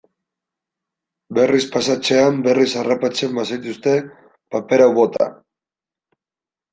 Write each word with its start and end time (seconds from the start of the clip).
Berriz 1.39 1.65
pasatzean 1.75 2.39
berriz 2.47 2.69
harrapatzen 2.81 3.35
bazaituzte, 3.39 3.93
paper 4.57 4.83
hau 4.87 4.89
bota. 5.01 5.29